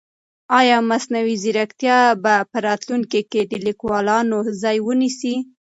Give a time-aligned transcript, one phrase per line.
[0.59, 5.35] آیا مصنوعي ځیرکتیا به په راتلونکي کې د لیکوالانو ځای ونیسي؟